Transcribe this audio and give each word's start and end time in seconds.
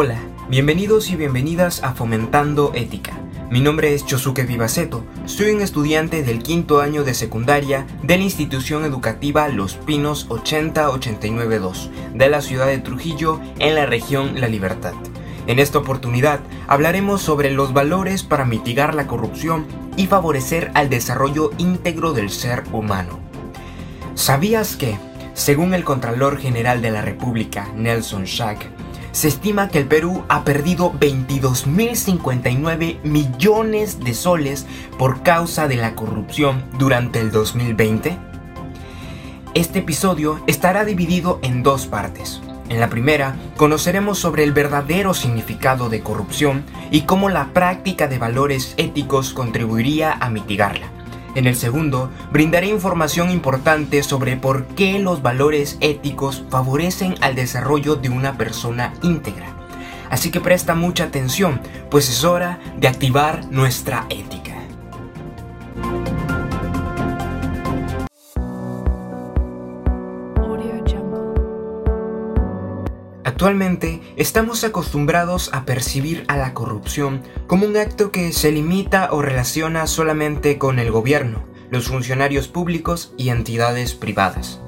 Hola, 0.00 0.20
bienvenidos 0.48 1.10
y 1.10 1.16
bienvenidas 1.16 1.82
a 1.82 1.92
Fomentando 1.92 2.70
Ética. 2.76 3.18
Mi 3.50 3.60
nombre 3.60 3.94
es 3.94 4.06
Chosuke 4.06 4.46
Vivaceto, 4.46 5.04
soy 5.26 5.50
un 5.50 5.60
estudiante 5.60 6.22
del 6.22 6.40
quinto 6.40 6.80
año 6.80 7.02
de 7.02 7.14
secundaria 7.14 7.84
de 8.04 8.16
la 8.16 8.22
institución 8.22 8.84
educativa 8.84 9.48
Los 9.48 9.74
Pinos 9.74 10.26
80892 10.28 11.90
de 12.14 12.28
la 12.28 12.40
ciudad 12.42 12.68
de 12.68 12.78
Trujillo 12.78 13.40
en 13.58 13.74
la 13.74 13.86
región 13.86 14.40
La 14.40 14.46
Libertad. 14.46 14.92
En 15.48 15.58
esta 15.58 15.78
oportunidad 15.78 16.38
hablaremos 16.68 17.20
sobre 17.20 17.50
los 17.50 17.72
valores 17.72 18.22
para 18.22 18.44
mitigar 18.44 18.94
la 18.94 19.08
corrupción 19.08 19.66
y 19.96 20.06
favorecer 20.06 20.70
al 20.74 20.90
desarrollo 20.90 21.50
íntegro 21.58 22.12
del 22.12 22.30
ser 22.30 22.62
humano. 22.70 23.18
¿Sabías 24.14 24.76
que, 24.76 24.96
según 25.34 25.74
el 25.74 25.82
Contralor 25.82 26.38
General 26.38 26.82
de 26.82 26.92
la 26.92 27.02
República, 27.02 27.66
Nelson 27.74 28.26
Schack, 28.26 28.70
se 29.12 29.28
estima 29.28 29.68
que 29.68 29.78
el 29.78 29.86
Perú 29.86 30.24
ha 30.28 30.42
perdido 30.44 30.92
22.059 30.92 33.02
millones 33.02 34.00
de 34.00 34.14
soles 34.14 34.66
por 34.98 35.22
causa 35.22 35.68
de 35.68 35.76
la 35.76 35.94
corrupción 35.94 36.64
durante 36.78 37.20
el 37.20 37.30
2020? 37.30 38.18
Este 39.54 39.78
episodio 39.80 40.42
estará 40.46 40.84
dividido 40.84 41.38
en 41.42 41.62
dos 41.62 41.86
partes. 41.86 42.40
En 42.68 42.80
la 42.80 42.90
primera, 42.90 43.34
conoceremos 43.56 44.18
sobre 44.18 44.44
el 44.44 44.52
verdadero 44.52 45.14
significado 45.14 45.88
de 45.88 46.00
corrupción 46.00 46.64
y 46.90 47.02
cómo 47.02 47.30
la 47.30 47.54
práctica 47.54 48.08
de 48.08 48.18
valores 48.18 48.74
éticos 48.76 49.32
contribuiría 49.32 50.12
a 50.12 50.28
mitigarla. 50.28 50.97
En 51.34 51.46
el 51.46 51.56
segundo, 51.56 52.10
brindaré 52.32 52.68
información 52.68 53.30
importante 53.30 54.02
sobre 54.02 54.36
por 54.36 54.66
qué 54.66 54.98
los 54.98 55.22
valores 55.22 55.76
éticos 55.80 56.44
favorecen 56.50 57.14
al 57.20 57.34
desarrollo 57.34 57.96
de 57.96 58.08
una 58.08 58.36
persona 58.36 58.94
íntegra. 59.02 59.46
Así 60.10 60.30
que 60.30 60.40
presta 60.40 60.74
mucha 60.74 61.04
atención, 61.04 61.60
pues 61.90 62.08
es 62.08 62.24
hora 62.24 62.58
de 62.78 62.88
activar 62.88 63.44
nuestra 63.50 64.06
ética. 64.08 64.47
Actualmente 73.38 74.00
estamos 74.16 74.64
acostumbrados 74.64 75.50
a 75.54 75.64
percibir 75.64 76.24
a 76.26 76.36
la 76.36 76.54
corrupción 76.54 77.22
como 77.46 77.66
un 77.66 77.76
acto 77.76 78.10
que 78.10 78.32
se 78.32 78.50
limita 78.50 79.10
o 79.12 79.22
relaciona 79.22 79.86
solamente 79.86 80.58
con 80.58 80.80
el 80.80 80.90
gobierno, 80.90 81.44
los 81.70 81.86
funcionarios 81.86 82.48
públicos 82.48 83.14
y 83.16 83.28
entidades 83.28 83.94
privadas. 83.94 84.60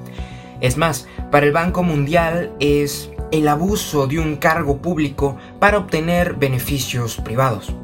Es 0.61 0.77
más, 0.77 1.09
para 1.33 1.47
el 1.47 1.53
Banco 1.53 1.83
Mundial 1.83 2.55
es 2.61 3.11
el 3.33 3.49
abuso 3.49 4.07
de 4.07 4.21
un 4.21 4.37
cargo 4.37 4.81
público 4.81 5.37
para 5.59 5.79
obtener 5.79 6.35
beneficios 6.35 7.17
privados. 7.17 7.75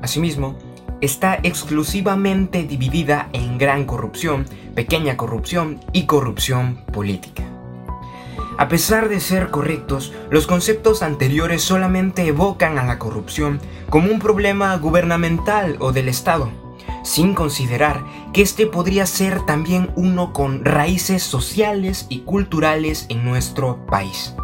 Asimismo, 0.00 0.56
está 1.02 1.38
exclusivamente 1.42 2.62
dividida 2.62 3.28
en 3.34 3.58
gran 3.58 3.84
corrupción, 3.84 4.46
pequeña 4.74 5.18
corrupción 5.18 5.80
y 5.92 6.06
corrupción 6.06 6.82
política. 6.86 7.59
A 8.60 8.68
pesar 8.68 9.08
de 9.08 9.20
ser 9.20 9.48
correctos, 9.48 10.12
los 10.28 10.46
conceptos 10.46 11.02
anteriores 11.02 11.62
solamente 11.62 12.26
evocan 12.26 12.76
a 12.78 12.84
la 12.84 12.98
corrupción 12.98 13.58
como 13.88 14.12
un 14.12 14.18
problema 14.18 14.76
gubernamental 14.76 15.76
o 15.78 15.92
del 15.92 16.10
Estado, 16.10 16.50
sin 17.02 17.32
considerar 17.32 18.04
que 18.34 18.42
este 18.42 18.66
podría 18.66 19.06
ser 19.06 19.46
también 19.46 19.90
uno 19.96 20.34
con 20.34 20.62
raíces 20.62 21.22
sociales 21.22 22.04
y 22.10 22.18
culturales 22.18 23.06
en 23.08 23.24
nuestro 23.24 23.86
país. 23.86 24.34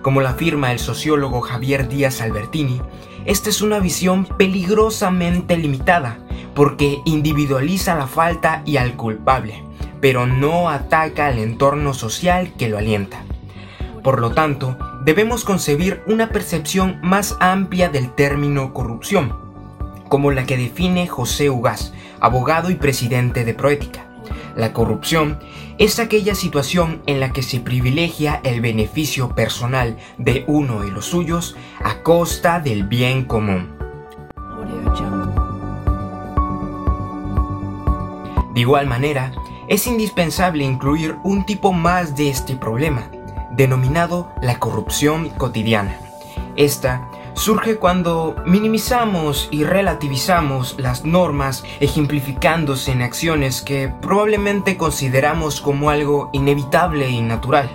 Como 0.00 0.22
la 0.22 0.30
afirma 0.30 0.72
el 0.72 0.78
sociólogo 0.78 1.42
Javier 1.42 1.90
Díaz 1.90 2.22
Albertini, 2.22 2.80
esta 3.26 3.50
es 3.50 3.60
una 3.60 3.80
visión 3.80 4.24
peligrosamente 4.24 5.58
limitada 5.58 6.20
porque 6.54 7.02
individualiza 7.04 7.96
la 7.96 8.06
falta 8.06 8.62
y 8.64 8.78
al 8.78 8.96
culpable, 8.96 9.62
pero 10.00 10.26
no 10.26 10.70
ataca 10.70 11.26
al 11.26 11.38
entorno 11.38 11.92
social 11.92 12.54
que 12.56 12.70
lo 12.70 12.78
alienta. 12.78 13.26
Por 14.02 14.20
lo 14.20 14.32
tanto, 14.32 14.76
debemos 15.04 15.44
concebir 15.44 16.02
una 16.06 16.30
percepción 16.30 16.98
más 17.02 17.36
amplia 17.38 17.88
del 17.88 18.12
término 18.12 18.74
corrupción, 18.74 19.36
como 20.08 20.32
la 20.32 20.44
que 20.44 20.56
define 20.56 21.06
José 21.06 21.50
Ugaz, 21.50 21.92
abogado 22.20 22.70
y 22.70 22.74
presidente 22.74 23.44
de 23.44 23.54
Proética. 23.54 24.06
La 24.56 24.72
corrupción 24.72 25.38
es 25.78 25.98
aquella 25.98 26.34
situación 26.34 27.02
en 27.06 27.20
la 27.20 27.32
que 27.32 27.42
se 27.42 27.60
privilegia 27.60 28.40
el 28.44 28.60
beneficio 28.60 29.34
personal 29.34 29.96
de 30.18 30.44
uno 30.46 30.84
y 30.84 30.90
los 30.90 31.06
suyos 31.06 31.56
a 31.82 32.02
costa 32.02 32.60
del 32.60 32.84
bien 32.84 33.24
común. 33.24 33.76
De 38.54 38.60
igual 38.60 38.86
manera, 38.86 39.32
es 39.68 39.86
indispensable 39.86 40.64
incluir 40.64 41.16
un 41.24 41.46
tipo 41.46 41.72
más 41.72 42.14
de 42.16 42.28
este 42.28 42.54
problema, 42.54 43.10
denominado 43.62 44.28
la 44.40 44.58
corrupción 44.58 45.28
cotidiana. 45.28 45.96
Esta 46.56 47.08
surge 47.34 47.76
cuando 47.76 48.34
minimizamos 48.44 49.46
y 49.52 49.62
relativizamos 49.62 50.74
las 50.80 51.04
normas 51.04 51.62
ejemplificándose 51.78 52.90
en 52.90 53.02
acciones 53.02 53.62
que 53.62 53.88
probablemente 54.02 54.76
consideramos 54.76 55.60
como 55.60 55.90
algo 55.90 56.28
inevitable 56.32 57.08
y 57.08 57.22
natural. 57.22 57.70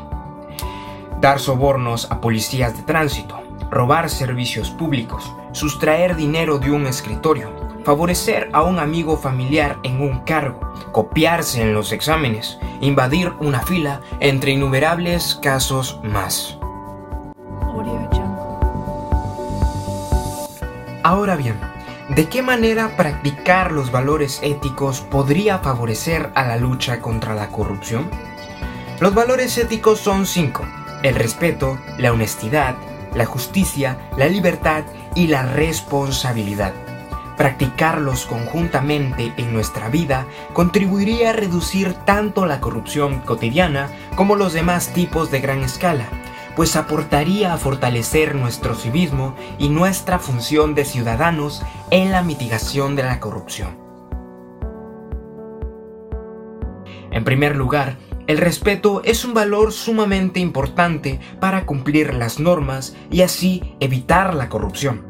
Dar 1.21 1.39
sobornos 1.39 2.11
a 2.11 2.19
policías 2.19 2.75
de 2.75 2.83
tránsito, 2.83 3.39
robar 3.71 4.09
servicios 4.09 4.69
públicos, 4.71 5.31
sustraer 5.53 6.17
dinero 6.17 6.59
de 6.59 6.69
un 6.69 6.85
escritorio, 6.85 7.49
favorecer 7.87 8.49
a 8.51 8.63
un 8.63 8.79
amigo 8.79 9.15
familiar 9.15 9.77
en 9.81 10.01
un 10.01 10.19
cargo, 10.25 10.59
copiarse 10.91 11.61
en 11.61 11.73
los 11.73 11.93
exámenes, 11.93 12.59
invadir 12.81 13.31
una 13.39 13.61
fila, 13.61 14.01
entre 14.19 14.51
innumerables 14.51 15.39
casos 15.41 15.97
más. 16.03 16.59
Ahora 21.01 21.37
bien, 21.37 21.57
¿de 22.09 22.27
qué 22.27 22.41
manera 22.41 22.97
practicar 22.97 23.71
los 23.71 23.89
valores 23.89 24.41
éticos 24.43 24.99
podría 24.99 25.59
favorecer 25.59 26.29
a 26.35 26.45
la 26.45 26.57
lucha 26.57 26.99
contra 26.99 27.35
la 27.35 27.47
corrupción? 27.47 28.11
Los 28.99 29.13
valores 29.13 29.57
éticos 29.57 29.99
son 29.99 30.25
cinco. 30.25 30.65
El 31.03 31.15
respeto, 31.15 31.77
la 31.97 32.11
honestidad, 32.11 32.75
la 33.15 33.23
justicia, 33.25 34.09
la 34.17 34.27
libertad 34.27 34.83
y 35.15 35.27
la 35.27 35.43
responsabilidad. 35.43 36.73
Practicarlos 37.37 38.25
conjuntamente 38.25 39.31
en 39.37 39.53
nuestra 39.53 39.89
vida 39.89 40.25
contribuiría 40.53 41.29
a 41.29 41.33
reducir 41.33 41.93
tanto 41.93 42.47
la 42.47 42.59
corrupción 42.59 43.19
cotidiana 43.19 43.89
como 44.15 44.35
los 44.35 44.53
demás 44.53 44.91
tipos 44.91 45.29
de 45.29 45.39
gran 45.39 45.61
escala, 45.61 46.07
pues 46.55 46.75
aportaría 46.75 47.53
a 47.53 47.57
fortalecer 47.57 48.33
nuestro 48.33 48.73
civismo 48.73 49.35
y 49.59 49.69
nuestra 49.69 50.17
función 50.17 50.73
de 50.73 50.83
ciudadanos 50.83 51.61
en 51.91 52.11
la 52.11 52.23
mitigación 52.23 52.95
de 52.95 53.03
la 53.03 53.19
corrupción. 53.19 53.77
En 57.11 57.23
primer 57.23 57.55
lugar, 57.55 57.97
el 58.25 58.39
respeto 58.39 59.01
es 59.05 59.23
un 59.23 59.35
valor 59.35 59.71
sumamente 59.71 60.39
importante 60.39 61.19
para 61.39 61.67
cumplir 61.67 62.15
las 62.15 62.39
normas 62.39 62.95
y 63.11 63.21
así 63.21 63.75
evitar 63.79 64.33
la 64.33 64.49
corrupción. 64.49 65.06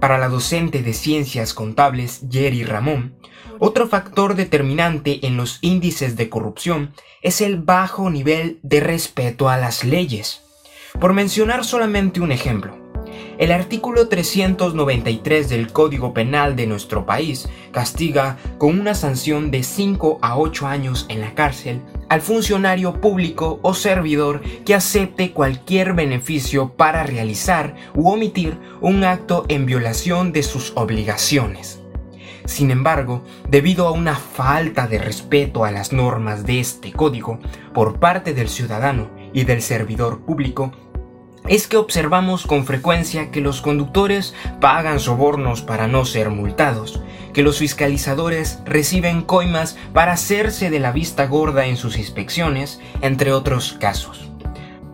Para 0.00 0.16
la 0.16 0.28
docente 0.28 0.82
de 0.82 0.94
ciencias 0.94 1.52
contables 1.52 2.22
Jerry 2.30 2.64
Ramón, 2.64 3.16
otro 3.58 3.86
factor 3.86 4.34
determinante 4.34 5.26
en 5.26 5.36
los 5.36 5.58
índices 5.60 6.16
de 6.16 6.30
corrupción 6.30 6.94
es 7.20 7.42
el 7.42 7.58
bajo 7.58 8.08
nivel 8.08 8.58
de 8.62 8.80
respeto 8.80 9.50
a 9.50 9.58
las 9.58 9.84
leyes. 9.84 10.40
Por 10.98 11.12
mencionar 11.12 11.66
solamente 11.66 12.22
un 12.22 12.32
ejemplo, 12.32 12.78
el 13.36 13.52
artículo 13.52 14.08
393 14.08 15.50
del 15.50 15.70
Código 15.70 16.14
Penal 16.14 16.56
de 16.56 16.66
nuestro 16.66 17.04
país 17.04 17.46
castiga 17.70 18.38
con 18.56 18.80
una 18.80 18.94
sanción 18.94 19.50
de 19.50 19.62
5 19.62 20.18
a 20.22 20.38
8 20.38 20.66
años 20.66 21.04
en 21.10 21.20
la 21.20 21.34
cárcel 21.34 21.82
al 22.10 22.20
funcionario 22.20 23.00
público 23.00 23.60
o 23.62 23.72
servidor 23.72 24.42
que 24.66 24.74
acepte 24.74 25.30
cualquier 25.30 25.94
beneficio 25.94 26.74
para 26.74 27.04
realizar 27.04 27.76
u 27.94 28.10
omitir 28.10 28.58
un 28.80 29.04
acto 29.04 29.46
en 29.48 29.64
violación 29.64 30.32
de 30.32 30.42
sus 30.42 30.72
obligaciones. 30.74 31.80
Sin 32.46 32.72
embargo, 32.72 33.22
debido 33.48 33.86
a 33.86 33.92
una 33.92 34.16
falta 34.16 34.88
de 34.88 34.98
respeto 34.98 35.64
a 35.64 35.70
las 35.70 35.92
normas 35.92 36.44
de 36.44 36.58
este 36.58 36.92
código 36.92 37.38
por 37.72 38.00
parte 38.00 38.34
del 38.34 38.48
ciudadano 38.48 39.08
y 39.32 39.44
del 39.44 39.62
servidor 39.62 40.22
público, 40.22 40.72
es 41.50 41.66
que 41.66 41.76
observamos 41.76 42.46
con 42.46 42.64
frecuencia 42.64 43.32
que 43.32 43.40
los 43.40 43.60
conductores 43.60 44.34
pagan 44.60 45.00
sobornos 45.00 45.62
para 45.62 45.88
no 45.88 46.04
ser 46.04 46.30
multados, 46.30 47.02
que 47.34 47.42
los 47.42 47.58
fiscalizadores 47.58 48.60
reciben 48.64 49.22
coimas 49.22 49.76
para 49.92 50.12
hacerse 50.12 50.70
de 50.70 50.78
la 50.78 50.92
vista 50.92 51.26
gorda 51.26 51.66
en 51.66 51.76
sus 51.76 51.98
inspecciones, 51.98 52.80
entre 53.02 53.32
otros 53.32 53.76
casos. 53.80 54.30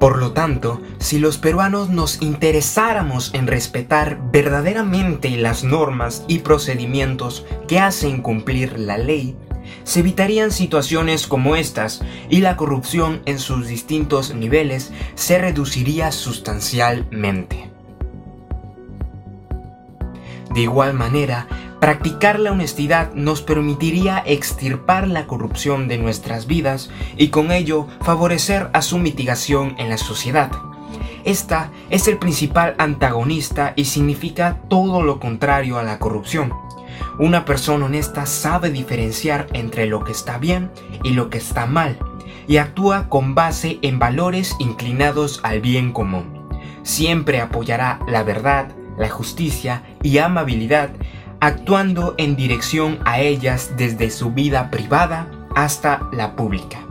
Por 0.00 0.16
lo 0.18 0.32
tanto, 0.32 0.80
si 0.98 1.18
los 1.18 1.36
peruanos 1.36 1.90
nos 1.90 2.22
interesáramos 2.22 3.34
en 3.34 3.46
respetar 3.46 4.18
verdaderamente 4.32 5.28
las 5.36 5.62
normas 5.62 6.24
y 6.26 6.38
procedimientos 6.38 7.44
que 7.68 7.80
hacen 7.80 8.22
cumplir 8.22 8.78
la 8.78 8.96
ley, 8.96 9.36
se 9.84 10.00
evitarían 10.00 10.50
situaciones 10.50 11.26
como 11.26 11.56
estas 11.56 12.02
y 12.28 12.40
la 12.40 12.56
corrupción 12.56 13.22
en 13.26 13.38
sus 13.38 13.68
distintos 13.68 14.34
niveles 14.34 14.92
se 15.14 15.38
reduciría 15.38 16.12
sustancialmente. 16.12 17.70
De 20.54 20.62
igual 20.62 20.94
manera, 20.94 21.46
practicar 21.80 22.40
la 22.40 22.52
honestidad 22.52 23.12
nos 23.12 23.42
permitiría 23.42 24.22
extirpar 24.24 25.06
la 25.06 25.26
corrupción 25.26 25.86
de 25.86 25.98
nuestras 25.98 26.46
vidas 26.46 26.88
y 27.18 27.28
con 27.28 27.52
ello 27.52 27.86
favorecer 28.00 28.70
a 28.72 28.80
su 28.80 28.98
mitigación 28.98 29.74
en 29.78 29.90
la 29.90 29.98
sociedad. 29.98 30.50
Esta 31.24 31.70
es 31.90 32.08
el 32.08 32.18
principal 32.18 32.74
antagonista 32.78 33.72
y 33.76 33.86
significa 33.86 34.60
todo 34.68 35.02
lo 35.02 35.18
contrario 35.20 35.78
a 35.78 35.82
la 35.82 35.98
corrupción. 35.98 36.65
Una 37.18 37.44
persona 37.44 37.86
honesta 37.86 38.26
sabe 38.26 38.70
diferenciar 38.70 39.46
entre 39.54 39.86
lo 39.86 40.04
que 40.04 40.12
está 40.12 40.38
bien 40.38 40.70
y 41.02 41.10
lo 41.10 41.30
que 41.30 41.38
está 41.38 41.66
mal 41.66 41.98
y 42.46 42.58
actúa 42.58 43.08
con 43.08 43.34
base 43.34 43.78
en 43.82 43.98
valores 43.98 44.54
inclinados 44.58 45.40
al 45.42 45.60
bien 45.60 45.92
común. 45.92 46.46
Siempre 46.82 47.40
apoyará 47.40 48.00
la 48.06 48.22
verdad, 48.22 48.68
la 48.98 49.08
justicia 49.08 49.82
y 50.02 50.18
amabilidad, 50.18 50.90
actuando 51.40 52.14
en 52.18 52.36
dirección 52.36 52.98
a 53.04 53.20
ellas 53.20 53.72
desde 53.76 54.10
su 54.10 54.32
vida 54.32 54.70
privada 54.70 55.30
hasta 55.54 56.08
la 56.12 56.36
pública. 56.36 56.85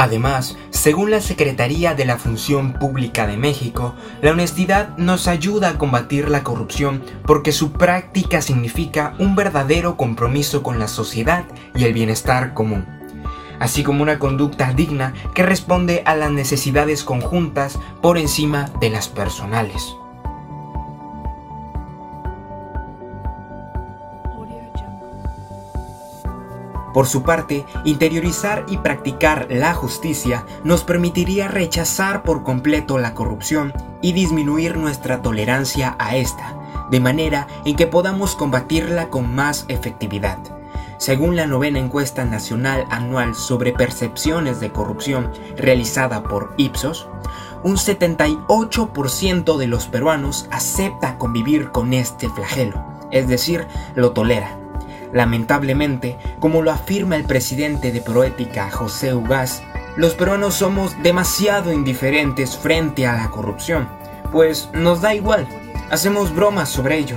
Además, 0.00 0.56
según 0.70 1.10
la 1.10 1.20
Secretaría 1.20 1.94
de 1.94 2.06
la 2.06 2.16
Función 2.16 2.72
Pública 2.72 3.26
de 3.26 3.36
México, 3.36 3.94
la 4.22 4.30
honestidad 4.30 4.96
nos 4.96 5.28
ayuda 5.28 5.68
a 5.68 5.76
combatir 5.76 6.30
la 6.30 6.42
corrupción 6.42 7.02
porque 7.26 7.52
su 7.52 7.72
práctica 7.72 8.40
significa 8.40 9.14
un 9.18 9.36
verdadero 9.36 9.98
compromiso 9.98 10.62
con 10.62 10.78
la 10.78 10.88
sociedad 10.88 11.44
y 11.74 11.84
el 11.84 11.92
bienestar 11.92 12.54
común, 12.54 12.86
así 13.58 13.82
como 13.82 14.02
una 14.02 14.18
conducta 14.18 14.72
digna 14.72 15.12
que 15.34 15.42
responde 15.42 16.02
a 16.06 16.14
las 16.14 16.30
necesidades 16.30 17.04
conjuntas 17.04 17.78
por 18.00 18.16
encima 18.16 18.70
de 18.80 18.88
las 18.88 19.06
personales. 19.06 19.99
Por 26.92 27.06
su 27.06 27.22
parte, 27.22 27.64
interiorizar 27.84 28.64
y 28.68 28.78
practicar 28.78 29.46
la 29.50 29.74
justicia 29.74 30.44
nos 30.64 30.82
permitiría 30.82 31.46
rechazar 31.46 32.22
por 32.22 32.42
completo 32.42 32.98
la 32.98 33.14
corrupción 33.14 33.72
y 34.02 34.12
disminuir 34.12 34.76
nuestra 34.76 35.22
tolerancia 35.22 35.94
a 35.98 36.16
esta, 36.16 36.56
de 36.90 37.00
manera 37.00 37.46
en 37.64 37.76
que 37.76 37.86
podamos 37.86 38.34
combatirla 38.34 39.08
con 39.08 39.32
más 39.34 39.66
efectividad. 39.68 40.38
Según 40.98 41.34
la 41.34 41.46
novena 41.46 41.78
encuesta 41.78 42.24
nacional 42.24 42.84
anual 42.90 43.34
sobre 43.34 43.72
percepciones 43.72 44.60
de 44.60 44.70
corrupción 44.70 45.30
realizada 45.56 46.22
por 46.22 46.52
Ipsos, 46.58 47.08
un 47.62 47.76
78% 47.76 49.56
de 49.56 49.66
los 49.66 49.86
peruanos 49.86 50.46
acepta 50.50 51.16
convivir 51.18 51.70
con 51.70 51.94
este 51.94 52.28
flagelo, 52.28 52.84
es 53.10 53.28
decir, 53.28 53.66
lo 53.94 54.12
tolera. 54.12 54.59
Lamentablemente, 55.12 56.16
como 56.38 56.62
lo 56.62 56.70
afirma 56.70 57.16
el 57.16 57.24
presidente 57.24 57.92
de 57.92 58.00
Proética, 58.00 58.70
José 58.70 59.14
Ugaz, 59.14 59.62
los 59.96 60.14
peruanos 60.14 60.54
somos 60.54 61.00
demasiado 61.02 61.72
indiferentes 61.72 62.56
frente 62.56 63.06
a 63.06 63.16
la 63.16 63.30
corrupción, 63.30 63.88
pues 64.30 64.70
nos 64.72 65.00
da 65.00 65.14
igual, 65.14 65.48
hacemos 65.90 66.34
bromas 66.34 66.68
sobre 66.68 66.98
ello. 66.98 67.16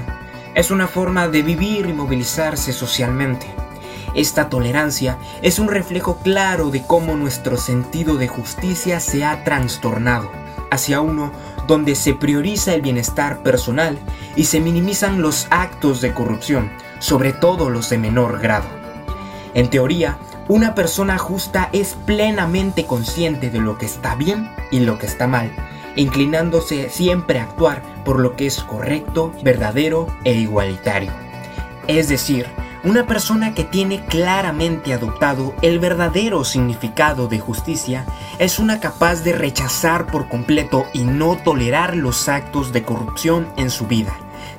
Es 0.55 0.71
una 0.71 0.87
forma 0.87 1.27
de 1.27 1.43
vivir 1.43 1.85
y 1.85 1.93
movilizarse 1.93 2.73
socialmente. 2.73 3.47
Esta 4.15 4.49
tolerancia 4.49 5.17
es 5.41 5.57
un 5.59 5.67
reflejo 5.67 6.17
claro 6.17 6.69
de 6.69 6.83
cómo 6.83 7.15
nuestro 7.15 7.57
sentido 7.57 8.17
de 8.17 8.27
justicia 8.27 8.99
se 8.99 9.23
ha 9.25 9.43
trastornado 9.43 10.29
hacia 10.69 11.01
uno 11.01 11.31
donde 11.67 11.95
se 11.95 12.13
prioriza 12.13 12.73
el 12.73 12.81
bienestar 12.81 13.41
personal 13.43 13.97
y 14.35 14.45
se 14.45 14.59
minimizan 14.59 15.21
los 15.21 15.47
actos 15.49 16.01
de 16.01 16.13
corrupción, 16.13 16.71
sobre 17.03 17.33
todo 17.33 17.69
los 17.69 17.89
de 17.89 17.97
menor 17.97 18.39
grado. 18.39 18.69
En 19.53 19.69
teoría, 19.69 20.17
una 20.47 20.73
persona 20.73 21.17
justa 21.17 21.69
es 21.73 21.97
plenamente 22.05 22.85
consciente 22.85 23.49
de 23.49 23.59
lo 23.59 23.77
que 23.77 23.85
está 23.85 24.15
bien 24.15 24.49
y 24.71 24.79
lo 24.79 24.97
que 24.97 25.05
está 25.05 25.27
mal, 25.27 25.51
inclinándose 25.97 26.89
siempre 26.89 27.39
a 27.39 27.43
actuar 27.43 27.83
por 28.05 28.21
lo 28.21 28.37
que 28.37 28.47
es 28.47 28.63
correcto, 28.63 29.33
verdadero 29.43 30.07
e 30.23 30.33
igualitario. 30.33 31.11
Es 31.87 32.07
decir, 32.07 32.47
una 32.85 33.05
persona 33.05 33.53
que 33.53 33.65
tiene 33.65 34.05
claramente 34.05 34.93
adoptado 34.93 35.53
el 35.61 35.79
verdadero 35.79 36.45
significado 36.45 37.27
de 37.27 37.39
justicia 37.39 38.05
es 38.39 38.59
una 38.59 38.79
capaz 38.79 39.23
de 39.23 39.33
rechazar 39.33 40.07
por 40.07 40.29
completo 40.29 40.85
y 40.93 41.03
no 41.03 41.35
tolerar 41.35 41.97
los 41.97 42.29
actos 42.29 42.71
de 42.71 42.83
corrupción 42.83 43.49
en 43.57 43.71
su 43.71 43.87
vida, 43.87 44.13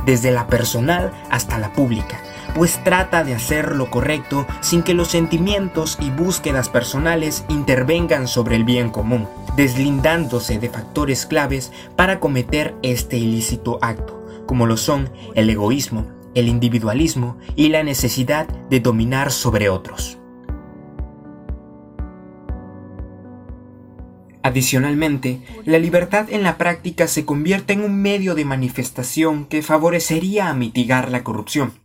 desde 0.04 0.30
la 0.30 0.46
personal 0.46 1.12
hasta 1.30 1.58
la 1.58 1.70
pública, 1.72 2.18
pues 2.54 2.82
trata 2.84 3.24
de 3.24 3.34
hacer 3.34 3.74
lo 3.74 3.90
correcto 3.90 4.46
sin 4.60 4.82
que 4.82 4.94
los 4.94 5.08
sentimientos 5.08 5.98
y 6.00 6.10
búsquedas 6.10 6.68
personales 6.68 7.44
intervengan 7.48 8.28
sobre 8.28 8.56
el 8.56 8.64
bien 8.64 8.90
común, 8.90 9.28
deslindándose 9.56 10.58
de 10.58 10.70
factores 10.70 11.26
claves 11.26 11.72
para 11.96 12.20
cometer 12.20 12.74
este 12.82 13.18
ilícito 13.18 13.78
acto, 13.82 14.24
como 14.46 14.66
lo 14.66 14.76
son 14.76 15.10
el 15.34 15.50
egoísmo, 15.50 16.06
el 16.34 16.48
individualismo 16.48 17.36
y 17.56 17.68
la 17.68 17.82
necesidad 17.82 18.46
de 18.70 18.80
dominar 18.80 19.32
sobre 19.32 19.68
otros. 19.68 20.18
Adicionalmente, 24.42 25.40
la 25.64 25.78
libertad 25.78 26.26
en 26.28 26.42
la 26.42 26.58
práctica 26.58 27.08
se 27.08 27.24
convierte 27.24 27.72
en 27.72 27.80
un 27.80 28.02
medio 28.02 28.34
de 28.34 28.44
manifestación 28.44 29.46
que 29.46 29.62
favorecería 29.62 30.50
a 30.50 30.54
mitigar 30.54 31.10
la 31.10 31.24
corrupción 31.24 31.83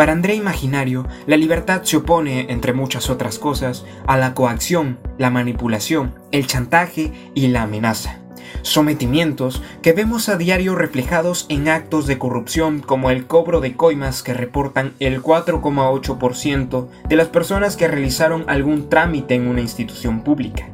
para 0.00 0.12
André 0.12 0.34
Imaginario, 0.34 1.06
la 1.26 1.36
libertad 1.36 1.82
se 1.82 1.98
opone, 1.98 2.46
entre 2.48 2.72
muchas 2.72 3.10
otras 3.10 3.38
cosas, 3.38 3.84
a 4.06 4.16
la 4.16 4.32
coacción, 4.32 4.98
la 5.18 5.28
manipulación, 5.28 6.14
el 6.32 6.46
chantaje 6.46 7.12
y 7.34 7.48
la 7.48 7.64
amenaza. 7.64 8.18
Sometimientos 8.62 9.62
que 9.82 9.92
vemos 9.92 10.30
a 10.30 10.38
diario 10.38 10.74
reflejados 10.74 11.44
en 11.50 11.68
actos 11.68 12.06
de 12.06 12.16
corrupción 12.16 12.80
como 12.80 13.10
el 13.10 13.26
cobro 13.26 13.60
de 13.60 13.76
coimas 13.76 14.22
que 14.22 14.32
reportan 14.32 14.94
el 15.00 15.20
4,8% 15.20 16.88
de 17.06 17.16
las 17.16 17.28
personas 17.28 17.76
que 17.76 17.86
realizaron 17.86 18.46
algún 18.48 18.88
trámite 18.88 19.34
en 19.34 19.48
una 19.48 19.60
institución 19.60 20.24
pública 20.24 20.70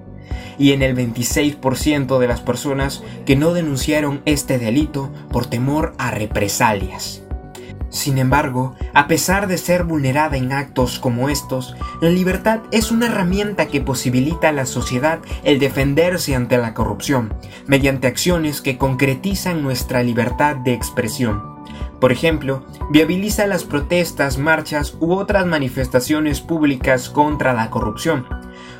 y 0.56 0.70
en 0.70 0.82
el 0.82 0.96
26% 0.96 2.20
de 2.20 2.28
las 2.28 2.42
personas 2.42 3.02
que 3.24 3.34
no 3.34 3.54
denunciaron 3.54 4.22
este 4.24 4.60
delito 4.60 5.10
por 5.32 5.46
temor 5.46 5.94
a 5.98 6.12
represalias. 6.12 7.25
Sin 7.96 8.18
embargo, 8.18 8.74
a 8.92 9.06
pesar 9.06 9.46
de 9.46 9.56
ser 9.56 9.84
vulnerada 9.84 10.36
en 10.36 10.52
actos 10.52 10.98
como 10.98 11.30
estos, 11.30 11.74
la 12.02 12.10
libertad 12.10 12.60
es 12.70 12.90
una 12.90 13.06
herramienta 13.06 13.68
que 13.68 13.80
posibilita 13.80 14.50
a 14.50 14.52
la 14.52 14.66
sociedad 14.66 15.20
el 15.44 15.58
defenderse 15.58 16.34
ante 16.34 16.58
la 16.58 16.74
corrupción, 16.74 17.32
mediante 17.66 18.06
acciones 18.06 18.60
que 18.60 18.76
concretizan 18.76 19.62
nuestra 19.62 20.02
libertad 20.02 20.56
de 20.56 20.74
expresión. 20.74 21.42
Por 21.98 22.12
ejemplo, 22.12 22.66
viabiliza 22.90 23.46
las 23.46 23.64
protestas, 23.64 24.36
marchas 24.36 24.98
u 25.00 25.14
otras 25.14 25.46
manifestaciones 25.46 26.42
públicas 26.42 27.08
contra 27.08 27.54
la 27.54 27.70
corrupción. 27.70 28.26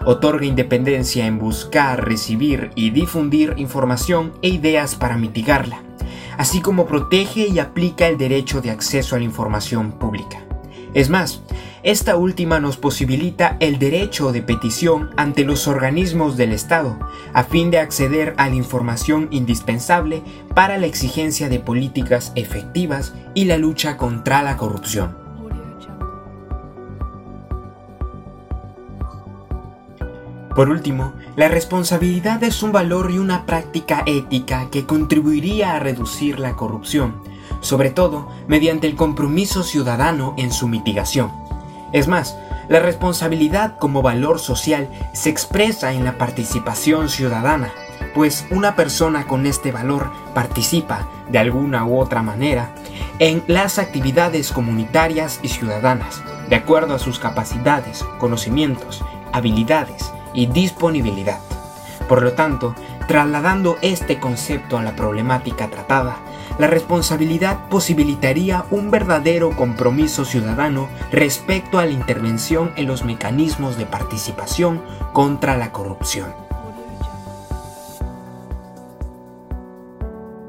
Otorga 0.05 0.45
independencia 0.45 1.27
en 1.27 1.39
buscar, 1.39 2.07
recibir 2.07 2.71
y 2.75 2.91
difundir 2.91 3.55
información 3.57 4.35
e 4.43 4.51
ideas 4.51 4.95
para 4.95 5.17
mitigarla 5.17 5.87
así 6.37 6.61
como 6.61 6.87
protege 6.87 7.49
y 7.49 7.59
aplica 7.59 8.07
el 8.07 8.19
derecho 8.19 8.61
de 8.61 8.71
acceso 8.71 9.17
a 9.17 9.19
la 9.19 9.25
información 9.25 9.93
pública. 9.93 10.43
Es 10.95 11.11
más, 11.11 11.43
esta 11.83 12.17
última 12.17 12.59
nos 12.59 12.79
posibilita 12.79 13.59
el 13.61 13.79
derecho 13.79 14.33
de 14.33 14.43
petición 14.43 15.11
ante 15.17 15.45
los 15.45 15.69
organismos 15.69 16.37
del 16.37 16.53
Estado, 16.53 16.99
a 17.35 17.45
fin 17.45 17.71
de 17.71 17.79
acceder 17.79 18.35
a 18.39 18.49
la 18.49 18.55
información 18.55 19.29
indispensable 19.31 20.23
para 20.55 20.79
la 20.79 20.87
exigencia 20.87 21.49
de 21.49 21.61
políticas 21.61 22.33
efectivas 22.35 23.15
y 23.35 23.45
la 23.45 23.59
lucha 23.59 23.97
contra 23.99 24.43
la 24.43 24.57
corrupción. 24.57 25.26
Por 30.57 30.71
último, 30.71 31.13
la 31.37 31.49
responsabilidad 31.49 32.43
es 32.43 32.63
un 32.63 32.73
valor 32.73 33.11
y 33.11 33.19
una 33.19 33.45
práctica 33.45 34.03
ética 34.07 34.71
que 34.71 34.87
contribuiría 34.87 35.77
a 35.77 35.81
reducir 35.81 36.41
la 36.41 36.57
corrupción, 36.57 37.17
sobre 37.61 37.91
todo 37.91 38.31
mediante 38.49 38.87
el 38.87 38.97
compromiso 38.97 39.63
ciudadano 39.63 40.33
en 40.39 40.51
su 40.51 40.67
mitigación. 40.67 41.31
Es 41.93 42.09
más, 42.09 42.39
la 42.71 42.81
responsabilidad 42.81 43.77
como 43.79 44.01
valor 44.01 44.39
social 44.39 44.89
se 45.13 45.29
expresa 45.29 45.93
en 45.93 46.07
la 46.07 46.17
participación 46.17 47.11
ciudadana, 47.11 47.71
pues 48.15 48.47
una 48.51 48.77
persona 48.77 49.27
con 49.27 49.45
este 49.45 49.73
valor 49.73 50.11
participa 50.33 51.07
de 51.31 51.39
alguna 51.39 51.85
u 51.85 52.01
otra 52.01 52.23
manera 52.23 52.75
en 53.19 53.45
las 53.47 53.79
actividades 53.79 54.53
comunitarias 54.53 55.39
y 55.43 55.49
ciudadanas, 55.49 56.23
de 56.49 56.57
acuerdo 56.57 56.95
a 56.95 56.99
sus 56.99 57.19
capacidades, 57.19 58.07
conocimientos, 58.19 59.05
habilidades 59.35 60.16
y 60.37 60.47
disponibilidad. 60.47 61.41
Por 62.09 62.23
lo 62.23 62.35
tanto, 62.35 62.77
trasladando 63.09 63.79
este 63.83 64.21
concepto 64.21 64.79
a 64.79 64.83
la 64.83 64.95
problemática 64.95 65.69
tratada, 65.69 66.19
la 66.59 66.69
responsabilidad 66.69 67.69
posibilitaría 67.69 68.65
un 68.71 68.91
verdadero 68.91 69.51
compromiso 69.51 70.25
ciudadano 70.25 70.89
respecto 71.11 71.79
a 71.79 71.85
la 71.85 71.91
intervención 71.91 72.73
en 72.77 72.87
los 72.87 73.05
mecanismos 73.05 73.77
de 73.77 73.87
participación 73.87 74.81
contra 75.13 75.57
la 75.57 75.73
corrupción. 75.73 76.33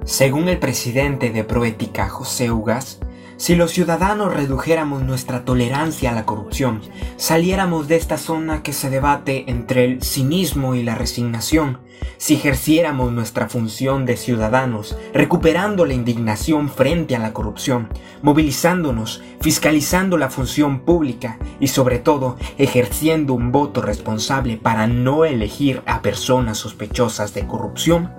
Según 0.06 0.48
el 0.48 0.58
presidente 0.58 1.32
de 1.32 1.44
Proética, 1.44 2.08
José 2.08 2.50
Ugas, 2.50 3.00
si 3.38 3.56
los 3.56 3.72
ciudadanos 3.72 4.34
redujéramos 4.34 5.04
nuestra 5.04 5.46
tolerancia 5.46 6.10
a 6.10 6.14
la 6.14 6.26
corrupción, 6.26 6.82
saliéramos 7.18 7.88
de 7.88 7.96
esta 7.96 8.18
zona 8.18 8.64
que 8.64 8.74
se 8.74 8.90
debate 8.90 9.46
entre 9.48 9.86
el 9.86 10.02
cinismo 10.02 10.74
y 10.74 10.82
la 10.82 10.96
resignación, 10.96 11.80
si 12.18 12.34
ejerciéramos 12.34 13.12
nuestra 13.12 13.48
función 13.48 14.08
de 14.08 14.18
ciudadanos, 14.18 14.98
recuperando 15.14 15.86
la 15.86 15.94
indignación 15.94 16.68
frente 16.70 17.16
a 17.16 17.20
la 17.20 17.32
corrupción, 17.32 17.90
movilizándonos, 18.24 19.22
fiscalizando 19.40 20.18
la 20.18 20.32
función 20.32 20.80
pública 20.80 21.38
y 21.60 21.68
sobre 21.68 22.00
todo 22.00 22.38
ejerciendo 22.58 23.36
un 23.36 23.52
voto 23.52 23.84
responsable 23.84 24.58
para 24.58 24.88
no 24.88 25.26
elegir 25.26 25.84
a 25.86 26.02
personas 26.02 26.58
sospechosas 26.58 27.36
de 27.36 27.46
corrupción, 27.46 28.12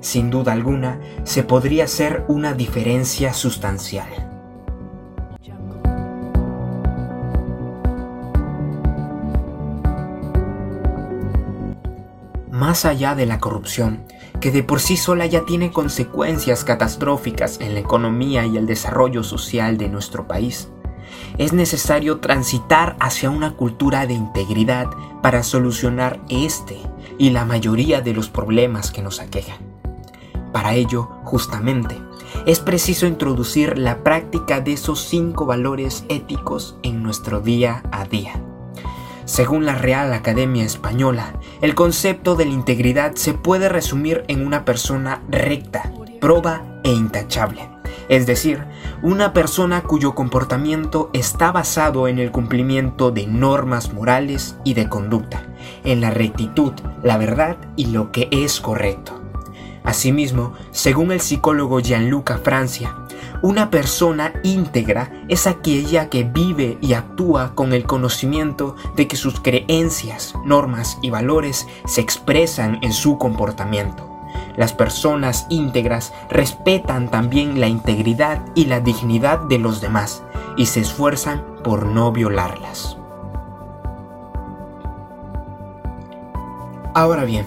sin 0.00 0.30
duda 0.30 0.52
alguna 0.52 1.00
se 1.24 1.42
podría 1.42 1.84
hacer 1.84 2.24
una 2.28 2.54
diferencia 2.54 3.34
sustancial. 3.34 4.33
Más 12.74 12.86
allá 12.86 13.14
de 13.14 13.24
la 13.24 13.38
corrupción, 13.38 14.02
que 14.40 14.50
de 14.50 14.64
por 14.64 14.80
sí 14.80 14.96
sola 14.96 15.26
ya 15.26 15.44
tiene 15.44 15.70
consecuencias 15.70 16.64
catastróficas 16.64 17.60
en 17.60 17.72
la 17.72 17.78
economía 17.78 18.46
y 18.46 18.56
el 18.56 18.66
desarrollo 18.66 19.22
social 19.22 19.78
de 19.78 19.88
nuestro 19.88 20.26
país. 20.26 20.70
Es 21.38 21.52
necesario 21.52 22.18
transitar 22.18 22.96
hacia 22.98 23.30
una 23.30 23.54
cultura 23.54 24.08
de 24.08 24.14
integridad 24.14 24.88
para 25.22 25.44
solucionar 25.44 26.20
este 26.28 26.76
y 27.16 27.30
la 27.30 27.44
mayoría 27.44 28.00
de 28.00 28.12
los 28.12 28.28
problemas 28.28 28.90
que 28.90 29.02
nos 29.02 29.20
aquejan. 29.20 29.58
Para 30.52 30.74
ello, 30.74 31.04
justamente, 31.22 31.96
es 32.44 32.58
preciso 32.58 33.06
introducir 33.06 33.78
la 33.78 34.02
práctica 34.02 34.60
de 34.60 34.72
esos 34.72 34.98
cinco 34.98 35.46
valores 35.46 36.04
éticos 36.08 36.76
en 36.82 37.04
nuestro 37.04 37.40
día 37.40 37.84
a 37.92 38.04
día. 38.04 38.32
Según 39.24 39.64
la 39.64 39.74
Real 39.74 40.12
Academia 40.12 40.64
Española, 40.64 41.32
el 41.62 41.74
concepto 41.74 42.36
de 42.36 42.44
la 42.44 42.52
integridad 42.52 43.14
se 43.14 43.32
puede 43.32 43.70
resumir 43.70 44.22
en 44.28 44.46
una 44.46 44.66
persona 44.66 45.22
recta, 45.30 45.90
proba 46.20 46.62
e 46.84 46.90
intachable. 46.90 47.70
Es 48.10 48.26
decir, 48.26 48.62
una 49.02 49.32
persona 49.32 49.82
cuyo 49.82 50.14
comportamiento 50.14 51.08
está 51.14 51.52
basado 51.52 52.06
en 52.06 52.18
el 52.18 52.30
cumplimiento 52.30 53.10
de 53.12 53.26
normas 53.26 53.94
morales 53.94 54.56
y 54.62 54.74
de 54.74 54.90
conducta, 54.90 55.42
en 55.84 56.02
la 56.02 56.10
rectitud, 56.10 56.72
la 57.02 57.16
verdad 57.16 57.56
y 57.76 57.86
lo 57.86 58.12
que 58.12 58.28
es 58.30 58.60
correcto. 58.60 59.22
Asimismo, 59.84 60.52
según 60.70 61.12
el 61.12 61.20
psicólogo 61.20 61.80
Gianluca 61.80 62.38
Francia, 62.38 62.94
una 63.44 63.68
persona 63.68 64.32
íntegra 64.42 65.12
es 65.28 65.46
aquella 65.46 66.08
que 66.08 66.24
vive 66.24 66.78
y 66.80 66.94
actúa 66.94 67.54
con 67.54 67.74
el 67.74 67.84
conocimiento 67.84 68.74
de 68.96 69.06
que 69.06 69.16
sus 69.16 69.38
creencias, 69.38 70.34
normas 70.46 70.96
y 71.02 71.10
valores 71.10 71.66
se 71.84 72.00
expresan 72.00 72.78
en 72.80 72.94
su 72.94 73.18
comportamiento. 73.18 74.10
Las 74.56 74.72
personas 74.72 75.46
íntegras 75.50 76.14
respetan 76.30 77.10
también 77.10 77.60
la 77.60 77.68
integridad 77.68 78.42
y 78.54 78.64
la 78.64 78.80
dignidad 78.80 79.40
de 79.40 79.58
los 79.58 79.82
demás 79.82 80.22
y 80.56 80.64
se 80.64 80.80
esfuerzan 80.80 81.44
por 81.62 81.84
no 81.84 82.12
violarlas. 82.12 82.96
Ahora 86.94 87.26
bien, 87.26 87.44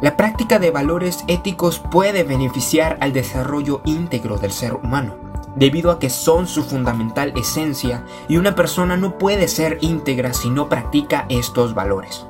la 0.00 0.16
práctica 0.16 0.58
de 0.58 0.70
valores 0.70 1.22
éticos 1.28 1.80
puede 1.80 2.24
beneficiar 2.24 2.96
al 3.02 3.12
desarrollo 3.12 3.82
íntegro 3.84 4.38
del 4.38 4.50
ser 4.50 4.72
humano 4.72 5.23
debido 5.56 5.90
a 5.90 5.98
que 5.98 6.10
son 6.10 6.46
su 6.46 6.62
fundamental 6.62 7.32
esencia 7.36 8.04
y 8.28 8.36
una 8.36 8.54
persona 8.54 8.96
no 8.96 9.18
puede 9.18 9.48
ser 9.48 9.78
íntegra 9.80 10.32
si 10.32 10.50
no 10.50 10.68
practica 10.68 11.26
estos 11.28 11.74
valores. 11.74 12.26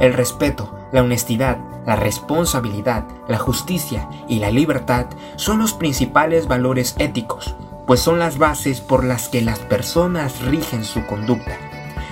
El 0.00 0.12
respeto, 0.12 0.74
la 0.92 1.02
honestidad, 1.02 1.58
la 1.86 1.96
responsabilidad, 1.96 3.06
la 3.28 3.38
justicia 3.38 4.08
y 4.28 4.40
la 4.40 4.50
libertad 4.50 5.06
son 5.36 5.58
los 5.58 5.72
principales 5.72 6.48
valores 6.48 6.94
éticos, 6.98 7.54
pues 7.86 8.00
son 8.00 8.18
las 8.18 8.38
bases 8.38 8.80
por 8.80 9.04
las 9.04 9.28
que 9.28 9.40
las 9.40 9.60
personas 9.60 10.42
rigen 10.42 10.84
su 10.84 11.06
conducta. 11.06 11.56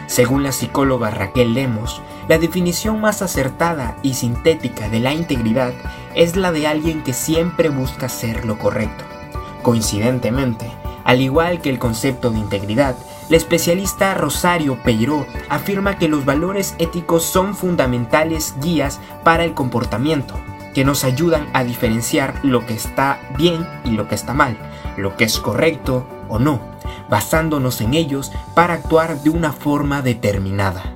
Según 0.06 0.42
la 0.42 0.52
psicóloga 0.52 1.10
Raquel 1.10 1.54
Lemos, 1.54 2.00
la 2.28 2.38
definición 2.38 3.00
más 3.00 3.20
acertada 3.20 3.96
y 4.02 4.14
sintética 4.14 4.88
de 4.88 5.00
la 5.00 5.12
integridad 5.12 5.72
es 6.14 6.36
la 6.36 6.52
de 6.52 6.66
alguien 6.66 7.02
que 7.02 7.12
siempre 7.12 7.68
busca 7.68 8.06
hacer 8.06 8.44
lo 8.44 8.58
correcto 8.58 9.04
Coincidentemente, 9.64 10.70
al 11.04 11.22
igual 11.22 11.62
que 11.62 11.70
el 11.70 11.78
concepto 11.78 12.30
de 12.30 12.38
integridad, 12.38 12.96
la 13.30 13.38
especialista 13.38 14.12
Rosario 14.12 14.76
Peiró 14.84 15.24
afirma 15.48 15.96
que 15.96 16.06
los 16.06 16.26
valores 16.26 16.74
éticos 16.78 17.24
son 17.24 17.56
fundamentales 17.56 18.54
guías 18.60 19.00
para 19.24 19.42
el 19.42 19.54
comportamiento, 19.54 20.34
que 20.74 20.84
nos 20.84 21.02
ayudan 21.02 21.48
a 21.54 21.64
diferenciar 21.64 22.34
lo 22.42 22.66
que 22.66 22.74
está 22.74 23.18
bien 23.38 23.66
y 23.86 23.92
lo 23.92 24.06
que 24.06 24.14
está 24.14 24.34
mal, 24.34 24.58
lo 24.98 25.16
que 25.16 25.24
es 25.24 25.38
correcto 25.38 26.06
o 26.28 26.38
no, 26.38 26.60
basándonos 27.08 27.80
en 27.80 27.94
ellos 27.94 28.32
para 28.52 28.74
actuar 28.74 29.22
de 29.22 29.30
una 29.30 29.54
forma 29.54 30.02
determinada. 30.02 30.93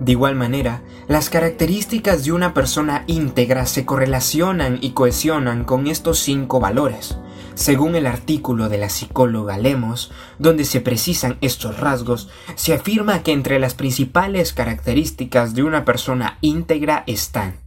De 0.00 0.12
igual 0.12 0.34
manera, 0.34 0.82
las 1.08 1.28
características 1.28 2.24
de 2.24 2.32
una 2.32 2.54
persona 2.54 3.04
íntegra 3.06 3.66
se 3.66 3.84
correlacionan 3.84 4.78
y 4.80 4.92
cohesionan 4.92 5.64
con 5.64 5.86
estos 5.86 6.18
cinco 6.20 6.58
valores. 6.58 7.18
Según 7.54 7.94
el 7.94 8.06
artículo 8.06 8.70
de 8.70 8.78
la 8.78 8.88
psicóloga 8.88 9.58
Lemos, 9.58 10.10
donde 10.38 10.64
se 10.64 10.80
precisan 10.80 11.36
estos 11.42 11.78
rasgos, 11.78 12.30
se 12.54 12.72
afirma 12.72 13.22
que 13.22 13.32
entre 13.32 13.58
las 13.58 13.74
principales 13.74 14.54
características 14.54 15.54
de 15.54 15.64
una 15.64 15.84
persona 15.84 16.38
íntegra 16.40 17.04
están 17.06 17.58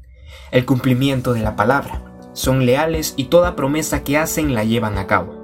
el 0.51 0.65
cumplimiento 0.65 1.33
de 1.33 1.41
la 1.41 1.55
palabra, 1.55 2.01
son 2.33 2.65
leales 2.65 3.15
y 3.17 3.25
toda 3.25 3.55
promesa 3.55 4.03
que 4.03 4.19
hacen 4.19 4.53
la 4.53 4.63
llevan 4.63 4.99
a 4.99 5.07
cabo. 5.07 5.41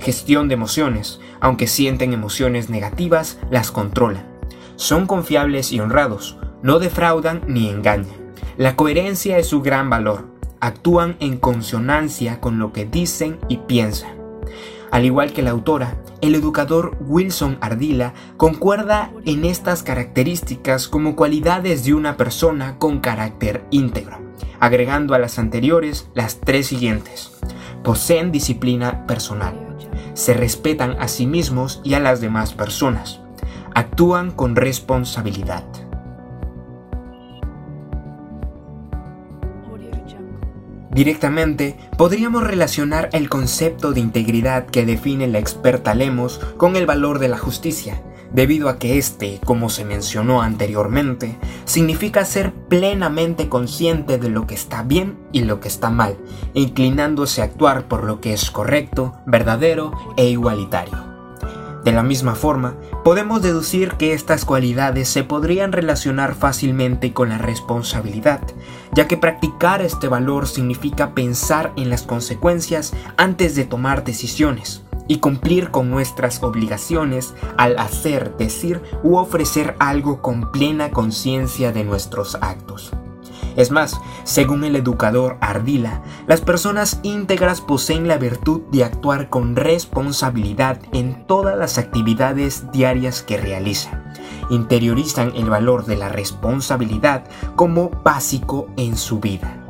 Gestión 0.00 0.48
de 0.48 0.54
emociones, 0.54 1.20
aunque 1.40 1.66
sienten 1.66 2.12
emociones 2.12 2.68
negativas, 2.68 3.38
las 3.50 3.70
controlan 3.70 4.31
son 4.76 5.06
confiables 5.06 5.72
y 5.72 5.80
honrados, 5.80 6.38
no 6.62 6.78
defraudan 6.78 7.42
ni 7.46 7.68
engañan. 7.68 8.22
La 8.56 8.76
coherencia 8.76 9.38
es 9.38 9.46
su 9.46 9.62
gran 9.62 9.88
valor. 9.88 10.26
Actúan 10.60 11.16
en 11.20 11.38
consonancia 11.38 12.40
con 12.40 12.58
lo 12.58 12.72
que 12.72 12.84
dicen 12.84 13.38
y 13.48 13.56
piensan. 13.56 14.22
Al 14.92 15.06
igual 15.06 15.32
que 15.32 15.42
la 15.42 15.52
autora, 15.52 15.96
el 16.20 16.34
educador 16.34 16.98
Wilson 17.00 17.56
Ardila 17.62 18.12
concuerda 18.36 19.10
en 19.24 19.46
estas 19.46 19.82
características 19.82 20.86
como 20.86 21.16
cualidades 21.16 21.84
de 21.84 21.94
una 21.94 22.18
persona 22.18 22.78
con 22.78 23.00
carácter 23.00 23.64
íntegro, 23.70 24.18
agregando 24.60 25.14
a 25.14 25.18
las 25.18 25.38
anteriores 25.38 26.10
las 26.12 26.40
tres 26.40 26.66
siguientes. 26.66 27.32
Poseen 27.82 28.32
disciplina 28.32 29.06
personal, 29.06 29.54
se 30.12 30.34
respetan 30.34 30.96
a 31.00 31.08
sí 31.08 31.26
mismos 31.26 31.80
y 31.82 31.94
a 31.94 32.00
las 32.00 32.20
demás 32.20 32.52
personas, 32.52 33.21
actúan 33.74 34.30
con 34.30 34.56
responsabilidad. 34.56 35.64
Directamente, 40.92 41.78
podríamos 41.96 42.44
relacionar 42.44 43.08
el 43.14 43.30
concepto 43.30 43.92
de 43.92 44.00
integridad 44.00 44.66
que 44.66 44.84
define 44.84 45.26
la 45.26 45.38
experta 45.38 45.94
Lemos 45.94 46.38
con 46.58 46.76
el 46.76 46.84
valor 46.84 47.18
de 47.18 47.28
la 47.28 47.38
justicia, 47.38 48.02
debido 48.30 48.68
a 48.68 48.78
que 48.78 48.98
este, 48.98 49.40
como 49.42 49.70
se 49.70 49.86
mencionó 49.86 50.42
anteriormente, 50.42 51.38
significa 51.64 52.26
ser 52.26 52.52
plenamente 52.52 53.48
consciente 53.48 54.18
de 54.18 54.28
lo 54.28 54.46
que 54.46 54.54
está 54.54 54.82
bien 54.82 55.18
y 55.32 55.44
lo 55.44 55.60
que 55.60 55.68
está 55.68 55.88
mal, 55.88 56.18
inclinándose 56.52 57.40
a 57.40 57.44
actuar 57.44 57.88
por 57.88 58.04
lo 58.04 58.20
que 58.20 58.34
es 58.34 58.50
correcto, 58.50 59.14
verdadero 59.24 59.92
e 60.18 60.28
igualitario. 60.28 61.11
De 61.84 61.90
la 61.90 62.04
misma 62.04 62.36
forma, 62.36 62.76
podemos 63.02 63.42
deducir 63.42 63.94
que 63.94 64.12
estas 64.12 64.44
cualidades 64.44 65.08
se 65.08 65.24
podrían 65.24 65.72
relacionar 65.72 66.34
fácilmente 66.34 67.12
con 67.12 67.30
la 67.30 67.38
responsabilidad, 67.38 68.40
ya 68.92 69.08
que 69.08 69.16
practicar 69.16 69.82
este 69.82 70.06
valor 70.06 70.46
significa 70.46 71.12
pensar 71.12 71.72
en 71.76 71.90
las 71.90 72.02
consecuencias 72.02 72.92
antes 73.16 73.56
de 73.56 73.64
tomar 73.64 74.04
decisiones 74.04 74.84
y 75.08 75.18
cumplir 75.18 75.72
con 75.72 75.90
nuestras 75.90 76.40
obligaciones 76.44 77.34
al 77.56 77.76
hacer, 77.78 78.36
decir 78.36 78.80
u 79.02 79.16
ofrecer 79.16 79.74
algo 79.80 80.22
con 80.22 80.52
plena 80.52 80.90
conciencia 80.90 81.72
de 81.72 81.82
nuestros 81.82 82.36
actos. 82.40 82.92
Es 83.56 83.70
más, 83.70 84.00
según 84.24 84.64
el 84.64 84.76
educador 84.76 85.36
Ardila, 85.40 86.02
las 86.26 86.40
personas 86.40 87.00
íntegras 87.02 87.60
poseen 87.60 88.08
la 88.08 88.16
virtud 88.16 88.62
de 88.70 88.84
actuar 88.84 89.28
con 89.28 89.56
responsabilidad 89.56 90.80
en 90.92 91.26
todas 91.26 91.56
las 91.58 91.78
actividades 91.78 92.70
diarias 92.72 93.22
que 93.22 93.36
realizan. 93.36 94.12
Interiorizan 94.50 95.32
el 95.36 95.50
valor 95.50 95.86
de 95.86 95.96
la 95.96 96.08
responsabilidad 96.08 97.24
como 97.56 97.90
básico 98.02 98.68
en 98.76 98.96
su 98.96 99.20
vida. 99.20 99.61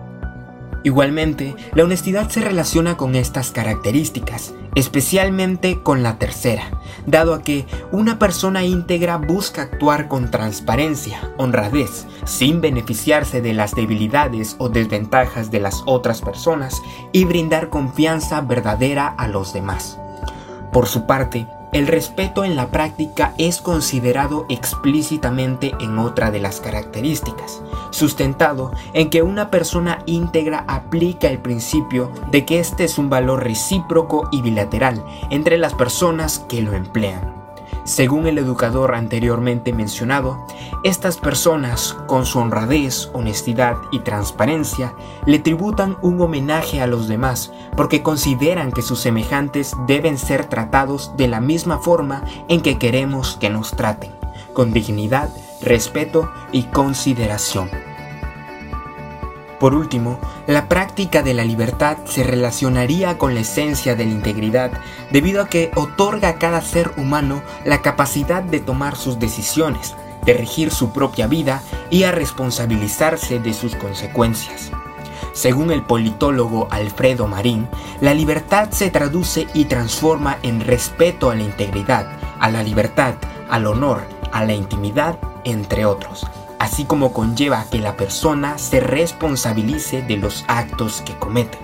Igualmente, 0.85 1.55
la 1.75 1.85
honestidad 1.85 2.29
se 2.29 2.41
relaciona 2.41 2.97
con 2.97 3.15
estas 3.15 3.53
características, 3.53 4.53
especialmente 4.75 5.81
con 5.81 6.03
la 6.03 6.19
tercera, 6.19 6.65
dado 7.07 7.35
a 7.35 7.43
que 7.43 7.67
una 7.93 8.19
persona 8.19 8.65
íntegra 8.65 9.17
busca 9.17 9.63
actuar 9.63 10.09
con 10.09 10.31
transparencia, 10.31 11.33
honradez, 11.37 12.07
sin 12.25 12.61
beneficiarse 12.61 13.41
de 13.41 13.53
las 13.53 13.75
debilidades 13.77 14.57
o 14.59 14.71
desventajas 14.71 15.53
de 15.53 15.61
las 15.61 15.83
otras 15.87 16.21
personas 16.21 16.83
y 17.13 17.25
brindar 17.25 17.69
confianza 17.69 18.41
verdadera 18.41 19.07
a 19.07 19.29
los 19.29 19.53
demás. 19.53 19.99
Por 20.73 20.89
su 20.89 21.07
parte, 21.07 21.47
el 21.73 21.87
respeto 21.87 22.45
en 22.45 22.57
la 22.57 22.71
práctica 22.71 23.35
es 23.39 23.63
considerado 23.63 24.47
explícitamente 24.49 25.73
en 25.81 25.99
otra 25.99 26.31
de 26.31 26.39
las 26.39 26.61
características, 26.61 27.63
sustentado 28.03 28.73
en 28.95 29.11
que 29.11 29.23
una 29.23 29.49
persona 29.49 30.01
íntegra 30.07 30.65
aplica 30.67 31.29
el 31.29 31.39
principio 31.39 32.11
de 32.33 32.45
que 32.45 32.59
este 32.59 32.83
es 32.83 32.99
un 32.99 33.09
valor 33.09 33.45
recíproco 33.45 34.29
y 34.33 34.43
bilateral 34.43 35.05
entre 35.31 35.57
las 35.57 35.73
personas 35.73 36.41
que 36.49 36.63
lo 36.63 36.73
emplean. 36.73 37.33
Según 37.85 38.27
el 38.27 38.39
educador 38.39 38.97
anteriormente 38.97 39.73
mencionado, 39.73 40.45
estas 40.83 41.17
personas, 41.17 41.97
con 42.09 42.27
su 42.27 42.41
honradez, 42.41 43.09
honestidad 43.13 43.77
y 43.93 44.01
transparencia, 44.01 44.95
le 45.25 45.39
tributan 45.39 45.97
un 46.03 46.21
homenaje 46.21 46.81
a 46.81 46.89
los 46.89 47.07
demás 47.07 47.53
porque 47.77 48.03
consideran 48.03 48.73
que 48.73 48.83
sus 48.83 48.99
semejantes 48.99 49.77
deben 49.87 50.19
ser 50.19 50.47
tratados 50.47 51.17
de 51.17 51.29
la 51.29 51.41
misma 51.41 51.79
forma 51.79 52.25
en 52.49 52.63
que 52.63 52.79
queremos 52.79 53.37
que 53.41 53.49
nos 53.49 53.71
traten, 53.71 54.11
con 54.55 54.73
dignidad, 54.73 55.29
respeto 55.61 56.29
y 56.51 56.65
consideración. 56.65 57.92
Por 59.63 59.77
último, 59.77 60.19
la 60.49 60.69
práctica 60.69 61.23
de 61.23 61.35
la 61.35 61.45
libertad 61.45 61.99
se 62.05 62.25
relacionaría 62.25 63.17
con 63.17 63.37
la 63.37 63.43
esencia 63.43 63.95
de 63.95 64.05
la 64.05 64.11
integridad 64.11 64.73
debido 65.13 65.41
a 65.41 65.49
que 65.49 65.71
otorga 65.77 66.31
a 66.31 66.35
cada 66.35 66.61
ser 66.63 66.91
humano 66.97 67.43
la 67.65 67.81
capacidad 67.81 68.43
de 68.43 68.59
tomar 68.59 68.97
sus 68.97 69.21
decisiones, 69.21 69.95
de 70.25 70.35
regir 70.35 70.73
su 70.73 70.91
propia 70.91 71.29
vida 71.29 71.63
y 71.91 72.03
a 72.03 72.11
responsabilizarse 72.11 73.39
de 73.39 73.55
sus 73.55 73.77
consecuencias. 73.77 74.73
Según 75.33 75.71
el 75.71 75.85
politólogo 75.85 76.67
Alfredo 76.73 77.29
Marín, 77.29 77.69
la 78.01 78.15
libertad 78.15 78.71
se 78.73 78.91
traduce 78.91 79.47
y 79.55 79.67
transforma 79.67 80.39
en 80.43 80.61
respeto 80.61 81.31
a 81.31 81.37
la 81.37 81.45
integridad, 81.45 82.09
a 82.41 82.51
la 82.51 82.65
libertad, 82.65 83.15
al 83.49 83.69
honor, 83.69 84.03
a 84.33 84.45
la 84.45 84.55
intimidad, 84.55 85.21
entre 85.45 85.87
otros 85.87 86.27
así 86.63 86.85
como 86.85 87.13
conlleva 87.13 87.65
que 87.65 87.81
la 87.81 87.97
persona 87.97 88.57
se 88.57 88.79
responsabilice 88.79 90.01
de 90.03 90.17
los 90.17 90.45
actos 90.47 91.03
que 91.05 91.19
comete. 91.19 91.59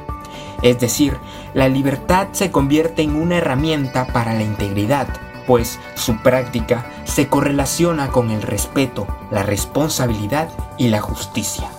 Es 0.60 0.80
decir, 0.80 1.16
la 1.54 1.68
libertad 1.68 2.26
se 2.32 2.50
convierte 2.50 3.02
en 3.02 3.14
una 3.14 3.36
herramienta 3.36 4.08
para 4.08 4.34
la 4.34 4.42
integridad, 4.42 5.06
pues 5.46 5.78
su 5.94 6.16
práctica 6.16 6.84
se 7.04 7.28
correlaciona 7.28 8.08
con 8.08 8.30
el 8.30 8.42
respeto, 8.42 9.06
la 9.30 9.44
responsabilidad 9.44 10.50
y 10.78 10.88
la 10.88 11.00
justicia. 11.00 11.70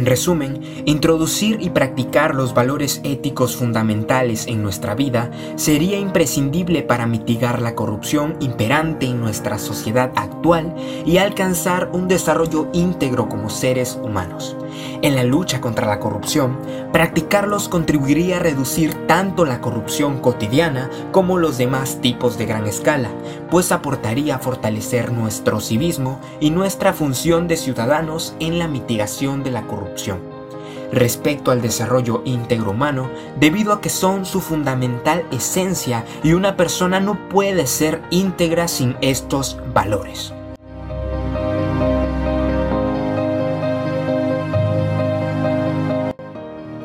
En 0.00 0.06
resumen, 0.06 0.62
introducir 0.86 1.58
y 1.60 1.68
practicar 1.68 2.34
los 2.34 2.54
valores 2.54 3.02
éticos 3.04 3.54
fundamentales 3.54 4.46
en 4.46 4.62
nuestra 4.62 4.94
vida 4.94 5.30
sería 5.56 5.98
imprescindible 5.98 6.82
para 6.82 7.06
mitigar 7.06 7.60
la 7.60 7.74
corrupción 7.74 8.34
imperante 8.40 9.04
en 9.04 9.20
nuestra 9.20 9.58
sociedad 9.58 10.10
actual 10.16 10.74
y 11.04 11.18
alcanzar 11.18 11.90
un 11.92 12.08
desarrollo 12.08 12.68
íntegro 12.72 13.28
como 13.28 13.50
seres 13.50 13.98
humanos. 14.02 14.56
En 15.02 15.16
la 15.16 15.24
lucha 15.24 15.62
contra 15.62 15.86
la 15.86 15.98
corrupción, 15.98 16.58
practicarlos 16.92 17.70
contribuiría 17.70 18.36
a 18.36 18.40
reducir 18.40 19.06
tanto 19.06 19.46
la 19.46 19.62
corrupción 19.62 20.18
cotidiana 20.20 20.90
como 21.10 21.38
los 21.38 21.56
demás 21.56 22.00
tipos 22.02 22.36
de 22.36 22.44
gran 22.44 22.66
escala, 22.66 23.08
pues 23.50 23.72
aportaría 23.72 24.34
a 24.34 24.38
fortalecer 24.40 25.10
nuestro 25.10 25.60
civismo 25.60 26.20
y 26.38 26.50
nuestra 26.50 26.92
función 26.92 27.48
de 27.48 27.56
ciudadanos 27.56 28.34
en 28.40 28.58
la 28.58 28.68
mitigación 28.68 29.42
de 29.42 29.52
la 29.52 29.62
corrupción 29.62 30.18
respecto 30.92 31.52
al 31.52 31.62
desarrollo 31.62 32.20
íntegro 32.24 32.72
humano 32.72 33.10
debido 33.38 33.72
a 33.72 33.80
que 33.80 33.90
son 33.90 34.26
su 34.26 34.40
fundamental 34.40 35.24
esencia 35.30 36.04
y 36.24 36.32
una 36.32 36.56
persona 36.56 36.98
no 36.98 37.28
puede 37.28 37.68
ser 37.68 38.02
íntegra 38.10 38.66
sin 38.66 38.96
estos 39.00 39.56
valores. 39.72 40.34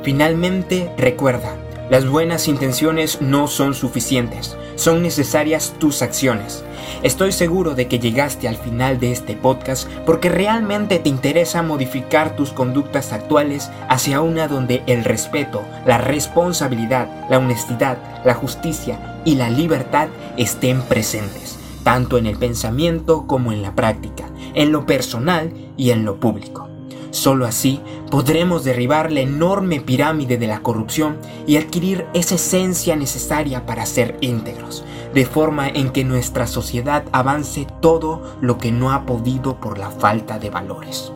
Finalmente, 0.06 0.92
recuerda, 1.00 1.56
las 1.90 2.08
buenas 2.08 2.48
intenciones 2.48 3.24
no 3.24 3.48
son 3.48 3.74
suficientes, 3.74 4.56
son 4.76 5.02
necesarias 5.02 5.74
tus 5.80 6.04
acciones. 6.04 6.64
Estoy 7.02 7.32
seguro 7.32 7.74
de 7.74 7.88
que 7.88 7.98
llegaste 7.98 8.48
al 8.48 8.56
final 8.56 9.00
de 9.00 9.12
este 9.12 9.36
podcast 9.36 9.90
porque 10.06 10.30
realmente 10.30 11.00
te 11.00 11.10
interesa 11.10 11.64
modificar 11.64 12.36
tus 12.36 12.52
conductas 12.52 13.14
actuales 13.14 13.72
hacia 13.90 14.22
una 14.22 14.48
donde 14.48 14.84
el 14.86 15.04
respeto, 15.04 15.64
la 15.88 15.98
responsabilidad, 15.98 17.10
la 17.28 17.40
honestidad, 17.40 17.98
la 18.24 18.36
justicia 18.36 19.24
y 19.26 19.34
la 19.34 19.50
libertad 19.50 20.10
estén 20.38 20.84
presentes, 20.84 21.58
tanto 21.84 22.20
en 22.20 22.28
el 22.28 22.38
pensamiento 22.38 23.26
como 23.26 23.52
en 23.52 23.64
la 23.64 23.74
práctica, 23.74 24.30
en 24.54 24.72
lo 24.72 24.86
personal 24.86 25.52
y 25.78 25.90
en 25.90 26.06
lo 26.06 26.20
público. 26.20 26.75
Solo 27.16 27.46
así 27.46 27.80
podremos 28.12 28.66
derribar 28.66 29.10
la 29.10 29.22
enorme 29.22 29.80
pirámide 29.80 30.38
de 30.38 30.48
la 30.48 30.60
corrupción 30.60 31.16
y 31.48 31.56
adquirir 31.56 32.06
esa 32.14 32.36
esencia 32.36 32.98
necesaria 32.98 33.66
para 33.66 33.86
ser 33.86 34.18
íntegros, 34.20 34.84
de 35.14 35.26
forma 35.26 35.70
en 35.70 35.92
que 35.92 36.04
nuestra 36.04 36.46
sociedad 36.46 37.06
avance 37.14 37.68
todo 37.80 38.22
lo 38.42 38.58
que 38.58 38.74
no 38.74 38.92
ha 38.92 39.06
podido 39.06 39.62
por 39.62 39.78
la 39.78 39.92
falta 39.92 40.40
de 40.40 40.50
valores. 40.50 41.14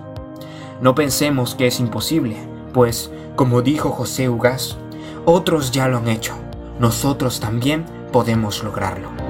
No 0.82 0.96
pensemos 0.96 1.54
que 1.54 1.68
es 1.68 1.82
imposible, 1.82 2.38
pues, 2.74 3.12
como 3.36 3.62
dijo 3.62 3.90
José 3.90 4.30
Ugas, 4.30 4.78
otros 5.26 5.72
ya 5.72 5.90
lo 5.90 5.98
han 5.98 6.08
hecho, 6.08 6.34
nosotros 6.80 7.42
también 7.42 7.84
podemos 8.14 8.64
lograrlo. 8.64 9.29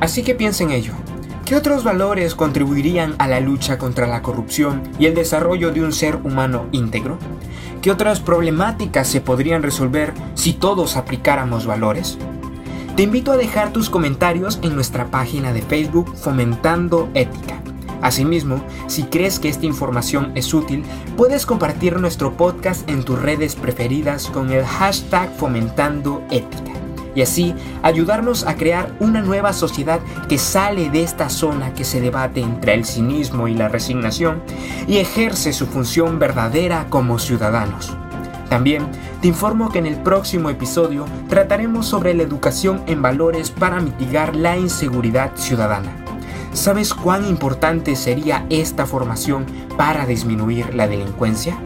Así 0.00 0.22
que 0.22 0.34
piensa 0.34 0.64
en 0.64 0.70
ello. 0.70 0.92
¿Qué 1.44 1.56
otros 1.56 1.82
valores 1.82 2.34
contribuirían 2.34 3.14
a 3.18 3.26
la 3.26 3.40
lucha 3.40 3.78
contra 3.78 4.06
la 4.06 4.22
corrupción 4.22 4.82
y 4.98 5.06
el 5.06 5.14
desarrollo 5.14 5.72
de 5.72 5.82
un 5.82 5.92
ser 5.92 6.16
humano 6.16 6.66
íntegro? 6.72 7.18
¿Qué 7.80 7.90
otras 7.90 8.20
problemáticas 8.20 9.08
se 9.08 9.20
podrían 9.20 9.62
resolver 9.62 10.12
si 10.34 10.52
todos 10.52 10.96
aplicáramos 10.96 11.64
valores? 11.64 12.18
Te 12.96 13.04
invito 13.04 13.32
a 13.32 13.36
dejar 13.36 13.72
tus 13.72 13.88
comentarios 13.88 14.58
en 14.62 14.74
nuestra 14.74 15.06
página 15.06 15.52
de 15.52 15.62
Facebook 15.62 16.14
Fomentando 16.16 17.08
Ética. 17.14 17.62
Asimismo, 18.02 18.62
si 18.88 19.04
crees 19.04 19.38
que 19.38 19.48
esta 19.48 19.66
información 19.66 20.32
es 20.34 20.52
útil, 20.52 20.84
puedes 21.16 21.46
compartir 21.46 21.98
nuestro 21.98 22.36
podcast 22.36 22.88
en 22.90 23.04
tus 23.04 23.20
redes 23.20 23.56
preferidas 23.56 24.26
con 24.26 24.52
el 24.52 24.64
hashtag 24.64 25.34
Fomentando 25.36 26.22
Ética 26.30 26.77
y 27.18 27.22
así 27.22 27.52
ayudarnos 27.82 28.46
a 28.46 28.54
crear 28.54 28.94
una 29.00 29.20
nueva 29.20 29.52
sociedad 29.52 29.98
que 30.28 30.38
sale 30.38 30.88
de 30.88 31.02
esta 31.02 31.28
zona 31.28 31.74
que 31.74 31.82
se 31.82 32.00
debate 32.00 32.40
entre 32.40 32.74
el 32.74 32.84
cinismo 32.84 33.48
y 33.48 33.54
la 33.54 33.66
resignación 33.66 34.40
y 34.86 34.98
ejerce 34.98 35.52
su 35.52 35.66
función 35.66 36.20
verdadera 36.20 36.86
como 36.90 37.18
ciudadanos. 37.18 37.92
También 38.48 38.86
te 39.20 39.26
informo 39.26 39.68
que 39.68 39.80
en 39.80 39.86
el 39.86 39.96
próximo 39.96 40.48
episodio 40.48 41.06
trataremos 41.28 41.86
sobre 41.86 42.14
la 42.14 42.22
educación 42.22 42.84
en 42.86 43.02
valores 43.02 43.50
para 43.50 43.80
mitigar 43.80 44.36
la 44.36 44.56
inseguridad 44.56 45.32
ciudadana. 45.34 45.90
¿Sabes 46.52 46.94
cuán 46.94 47.26
importante 47.26 47.96
sería 47.96 48.46
esta 48.48 48.86
formación 48.86 49.44
para 49.76 50.06
disminuir 50.06 50.72
la 50.72 50.86
delincuencia? 50.86 51.58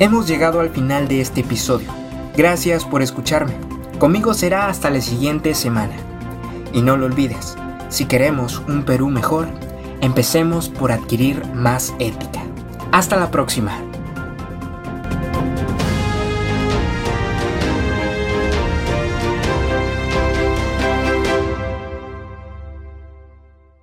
Hemos 0.00 0.26
llegado 0.26 0.58
al 0.58 0.70
final 0.70 1.06
de 1.06 1.20
este 1.20 1.42
episodio. 1.42 1.88
Gracias 2.36 2.84
por 2.84 3.00
escucharme. 3.00 3.71
Conmigo 4.02 4.34
será 4.34 4.66
hasta 4.66 4.90
la 4.90 5.00
siguiente 5.00 5.54
semana. 5.54 5.94
Y 6.72 6.82
no 6.82 6.96
lo 6.96 7.06
olvides, 7.06 7.56
si 7.88 8.06
queremos 8.06 8.60
un 8.66 8.82
Perú 8.82 9.10
mejor, 9.10 9.46
empecemos 10.00 10.68
por 10.68 10.90
adquirir 10.90 11.46
más 11.54 11.94
ética. 12.00 12.42
Hasta 12.90 13.16
la 13.16 13.30
próxima. 13.30 13.91